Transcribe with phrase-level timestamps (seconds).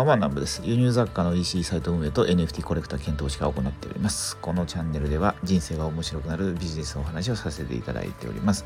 [0.00, 0.62] ばんは南部です。
[0.64, 4.36] 輸入雑貨の EC サイト運営と NFT コレクター検討士が行っております。
[4.38, 8.64] このチャンネルでは人生が面白くなるビジネスのお話をさせていただいております。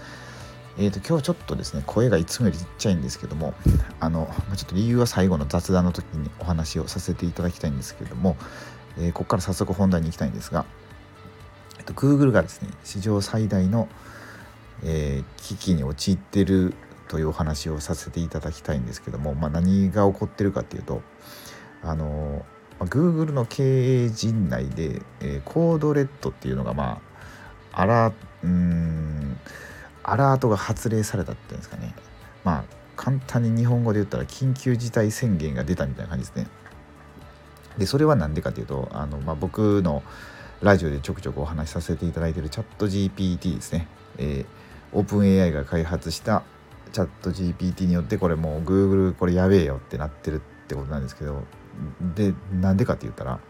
[0.79, 3.55] えーと、今日ちょっとですね声がいつもよりちっちゃいんですけども
[4.01, 8.37] あのちょっと理由は最後の雑談の時にお話をさせていただきたいんですけども、
[8.99, 10.65] えー、ここから早速本題に行きたいんですが、
[11.79, 13.89] えーと、Google がですね史上最大の、
[14.83, 16.75] えー、危機に陥っている
[17.09, 21.03] というお話をさせていただきたいんですけども、まあ、何が起こってるかっていうと
[21.83, 22.45] あの、
[22.81, 27.01] Google の経営陣内で、えー、コードレッドっていうのがま
[27.73, 28.13] ああら
[28.43, 29.39] うん
[30.03, 31.95] アラートが発令されたっていうんですかね。
[32.45, 32.65] まあ
[32.97, 36.47] 簡単に日本語で言ったら緊急事態宣言が出たみたいな感じですね。
[37.79, 40.03] でそれは何でかというとあの、まあ、僕の
[40.63, 46.45] ラジオでちょくちょくお話しさせていただいているチャット GPT ですね、えー、 Open AI が開発した
[46.95, 51.43] チャット GPT によってこれもう Google これやべえよってなってるってことなんですけど
[52.15, 53.41] でなんでかって言ったら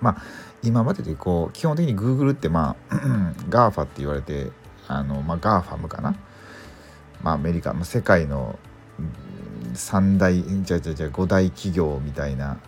[0.00, 0.22] まあ
[0.62, 2.94] 今まででこう基本的に Google ってまあ
[3.50, 4.52] GAFA って言われて
[4.86, 6.14] あの、まあ、 GAFAM かな、
[7.22, 8.56] まあ、アメリカ、まあ、世界の
[9.74, 12.60] 3大じゃじゃじゃ5大企業みたいな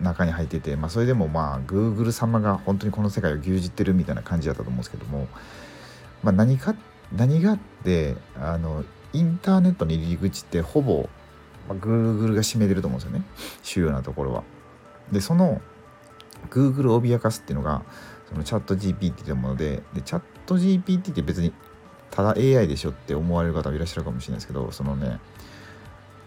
[0.00, 5.28] 中に入ってて、まあ、それでもまあ Google 様が本当にこの世界を牛耳ってるみたいな感じだったと思うんですけども、
[6.22, 6.74] まあ、何か
[7.12, 11.08] 何があってあのインターネットの入り口ってほぼ、
[11.68, 13.24] まあ、グーグルが占めてると思うんですよね。
[13.62, 14.42] 主要なところは。
[15.12, 15.60] でその
[16.50, 17.82] グーグルを脅かすっていうのが
[18.28, 21.52] そのチャット GPT というものででチャット GPT って別に
[22.10, 25.18] ただ AI でしょって思われる方もいらっしゃるかもしれないですけどそのね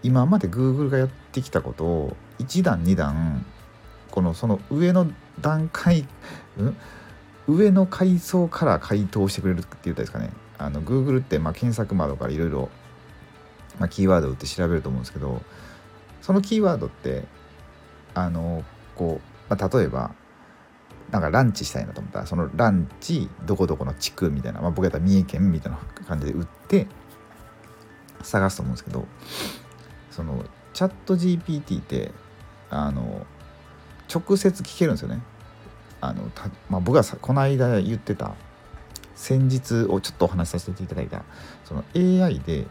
[0.02, 3.44] 今まで Google がやってきたことを1段2段
[4.10, 6.06] このその上の段階、
[6.58, 6.76] うん、
[7.48, 10.30] 上の階層から回答してくれるって言ったんですかね。
[10.60, 12.68] あの Google ってまあ検索窓からいろいろ
[13.88, 15.42] キーワードを打って調べると思うんですけど
[16.20, 17.24] そのキーワードって
[18.12, 18.62] あの
[18.94, 20.14] こう、まあ、例えば
[21.10, 26.86] なんかランチしたいなと思ったらそのランチどこどこの地区みたいな、まあ、僕やったら三重県みたいな感じで売って
[28.22, 29.06] 探すと思うんですけど
[30.10, 32.12] そのチャット GPT って
[32.68, 33.26] あの
[34.12, 35.22] 直接聞けるんですよね。
[36.02, 36.30] あの
[36.68, 38.34] まあ、僕がさこの間言ってた
[39.20, 41.24] 先日をちょっとお話しさせていただいた
[41.64, 42.66] その AI で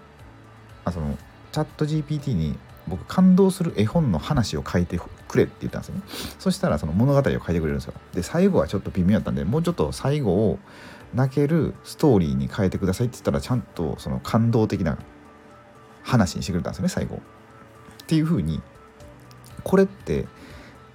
[0.84, 1.16] あその
[1.52, 6.02] チャット GPT に僕感動する絵本の話を書いてくれって言ったんですよね。
[6.40, 7.94] そしたらその物語を書いてくれるんですよ。
[8.16, 10.58] で最後はちょっと微妙だったんでもうちょっと最後を
[11.14, 14.98] 泣けるストーリーに変えてくださいって言ったらちゃんとその感動的な
[16.02, 17.18] 話にしてくれたんですよね最後。
[17.18, 17.20] っ
[18.08, 18.60] ていう風に
[19.64, 20.26] これって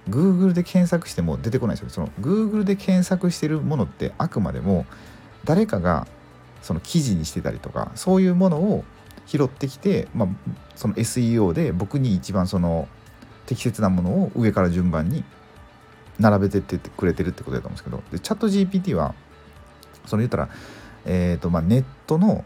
[0.09, 1.89] Google で検索しても出てこないですよ。
[1.89, 4.85] その Google で検索してるものってあくまでも
[5.45, 6.07] 誰かが
[6.61, 8.83] その記事にしてたりとかそういうものを
[9.27, 10.29] 拾ってきて、まあ、
[10.75, 12.87] その SEO で僕に一番その
[13.45, 15.23] 適切なものを上から順番に
[16.19, 19.13] 並べてってくれてるってことだと思うんですけどでチャット GPT は
[20.05, 20.49] その言ったら、
[21.05, 22.45] えーとまあ、ネットの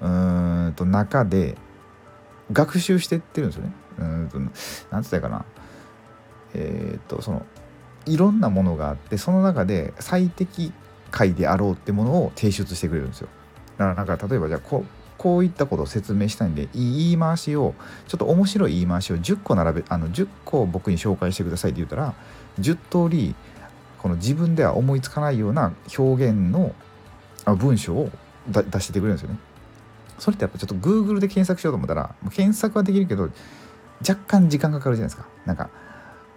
[0.00, 1.56] うんと中で
[2.52, 3.72] 学習してってるんですよね。
[3.98, 4.38] うんと
[4.90, 5.44] なんつったらいいかな。
[6.54, 7.46] えっ、ー、とその
[8.06, 10.72] いろんなものがあってその中で最適
[11.14, 13.28] 解であろうってものを提出してくれるんですよ。
[13.78, 14.86] だからなんか例えばじゃあこう
[15.16, 17.74] こういったことを説明したいんで言い回しを
[18.08, 22.14] ちょっと面白い言い回しを10個並べあの10個僕に紹介してくださいって言ったら
[22.58, 23.36] 10通り
[23.98, 26.74] この自分では思いつかないような表現の
[27.56, 28.10] 文章を
[28.48, 29.38] 出しててくれるんですよね。
[30.18, 33.30] それってやっぱちょっと Google で検索しようと思ったら検索はできるけど
[34.06, 35.28] 若干時間かかるじゃないですか。
[35.46, 35.70] なんか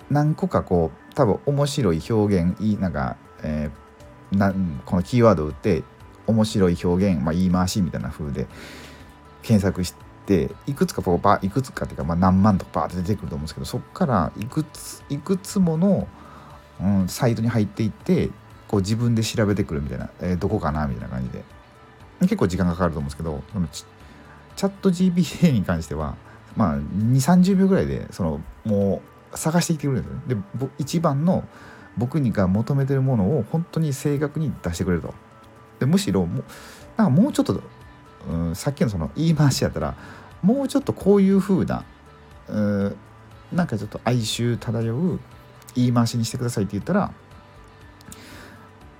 [0.09, 3.86] 何個かこう多分面白い表現いいなんか、えー、
[4.31, 4.53] な
[4.85, 5.83] このキーワードを打って
[6.27, 8.47] 面白い表現、まあ、言い回しみたいな風で
[9.41, 9.93] 検索し
[10.25, 16.07] ていくつかこうバいくつかっていうか、まあ、何万とかバーって出てくると思うんですけどそこからいくついくつもの、
[16.81, 18.29] うん、サイトに入っていって
[18.67, 21.43] こう自分で調べてくるみたいな、えー、どこかなみたいな感じで
[22.21, 26.17] 結構時間がかかると思うんですけどそのチャット GPT に関しては
[26.55, 29.01] まあ2 3 0秒ぐらいでそのも
[29.33, 30.43] う探してきてくれるんですよね。
[30.55, 31.47] で一番の
[31.97, 35.13] 僕にが求めてるものを本当に正確に出してくれると。
[35.79, 36.43] でむしろもう
[36.97, 37.61] なんかもうちょっと、
[38.29, 39.95] うん、さっきのその言い回しやったら
[40.41, 41.83] もうちょっとこういう風な、
[42.47, 42.95] うん、
[43.51, 45.19] なんかちょっと哀愁漂う
[45.75, 47.11] 言い回しにしてくださいって言ったら、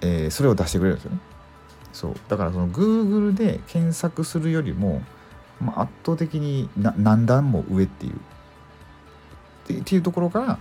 [0.02, 1.20] えー、それを出してくれるんですよね。
[1.94, 5.02] そうだからその Google で検索するよりも、
[5.60, 8.14] まあ、圧倒的に何段も上っていう
[9.82, 10.60] っていうところから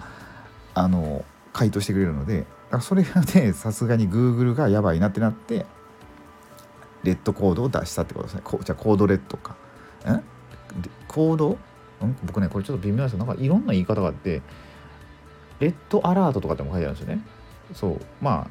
[0.73, 1.25] あの
[1.57, 5.65] 回答してくれるのでだからそれで さすがに Google がやばいなってなって
[7.03, 8.43] レッドコードを出したってことですね。
[8.45, 9.55] こじゃあコードレッドか。
[10.11, 10.23] ん
[11.09, 11.57] コード？
[12.25, 14.43] 僕ねこれちょっと微妙ですけどなんかいろんな言い方があって
[15.61, 17.23] レッドアラートとかっても書いてあるんですよね。
[17.73, 18.01] そう。
[18.21, 18.49] ま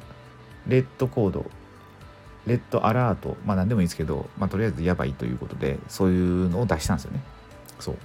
[0.66, 1.46] レッドコード。
[2.46, 3.36] レッドアラート。
[3.46, 7.20] まあ何でもいいですけど、まあ、とりあえずやばいということでそういうのを出したんですよね。
[7.78, 7.96] そう。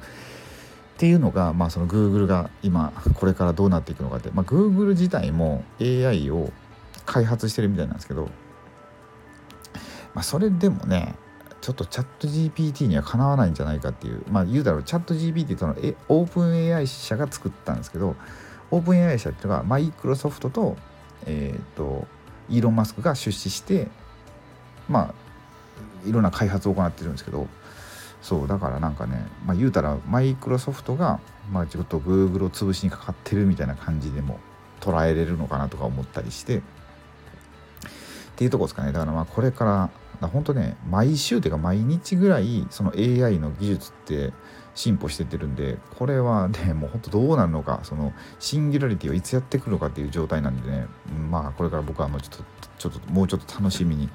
[1.01, 6.51] っていうのが、まあ、その Google が今これからどうなっていくのかって、まあ、Google 自体も AI を
[7.07, 8.25] 開発してるみたいなんですけど、
[10.13, 11.15] まあ、それでもね
[11.59, 15.75] ちょっとチャット GPT にはかなわないんじゃないかっていうまあ言うだろうチャット GPT ってのは
[16.07, 18.15] オープン AI 社が作ったんですけど
[18.69, 20.77] オープン AI 社っていうのがマイクロソフトと
[21.25, 22.05] えっ、ー、と
[22.47, 23.87] イーロン・マスクが出資して
[24.87, 25.15] ま
[26.05, 27.47] あいろんな開発を行ってるんですけど
[28.21, 31.19] そうだからなんかね、まあ、言うたらマイクロソフトが、
[31.51, 34.39] まあ、ちょっと Google を潰しにかかってるみたいな感じでも
[34.79, 36.61] 捉えれるのかなとか思ったりしてっ
[38.35, 38.91] ていうとこですかね。
[38.91, 39.65] だからまあこれか
[40.21, 44.33] ら本当ね毎週っていうか毎日ぐらいその AI の技術って
[44.75, 50.85] 進歩してってるんでこれはねもう本当どうなるのかそのシンギュラリティをいつやってくるのかっていう状態なんでね
[51.29, 52.43] まあこれから僕はもうちょっと
[52.77, 54.09] ちょっともうちょっと楽しみに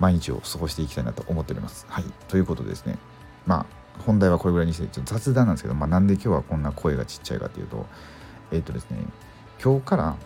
[0.00, 1.86] 毎日を過ごしていきたいなと思っております。
[1.88, 2.04] はい。
[2.28, 2.98] ということですね。
[3.46, 3.66] まあ
[4.06, 7.86] 本題はこれぐらいにしてちょっと雑談なんですけど、まあ、なんで今日はこんな声がちっちゃいかというと
[8.50, 8.98] えっ、ー、とですね
[9.62, 10.16] 今日から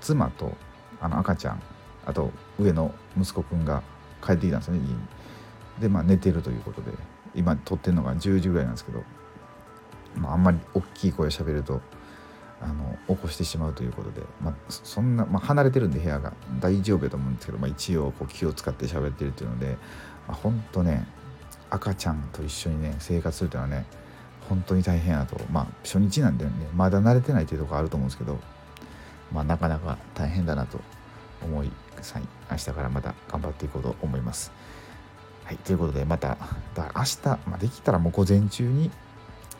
[0.00, 0.52] 妻と
[1.00, 1.62] あの赤ちゃん
[2.06, 3.82] あと上の息子くんが
[4.24, 4.96] 帰ってきたんですよね家に。
[5.80, 6.92] でまあ寝てるということで
[7.34, 9.02] 今撮ってるのが10時ぐらいなんですけど、
[10.16, 11.80] まあ、あんまり大きい声をしゃべると
[12.60, 19.76] あの起こしてしまうということで、まあ、そんな、まあ、離れてるんで部屋が大丈夫だと思うんですけど、まあ、一応こう気を使って喋ってるっていうので、
[20.28, 21.06] まあ、ほんとね
[21.70, 23.86] 赤ちゃんと一緒にね生活するというのはね
[24.48, 25.40] 本当に大変やと。
[25.50, 28.38] まあ初日なんでねまだ慣れてないというとこあると思うんですけど
[29.32, 30.80] まあなかなか大変だなと
[31.42, 31.70] 思い
[32.50, 34.52] 明日からまた頑張っていこうと思います。
[35.44, 36.38] はい、ということでまた
[36.74, 38.90] だ明日、まあ、できたらもう午前中に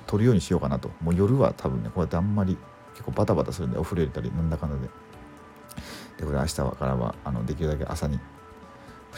[0.07, 0.91] 撮るようにしようかなと。
[1.03, 2.57] もう夜は多分ねこうやってあんまり
[2.93, 4.89] 結構バタバタするんでお風呂入れたりなんだかんだで。
[6.19, 8.19] でこれ明日からはあのできるだけ朝に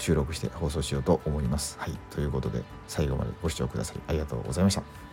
[0.01, 1.79] 収録して放送しようと思います。
[1.79, 1.93] はい。
[2.11, 5.06] ということで、最後までご視聴くださりありがとうございました。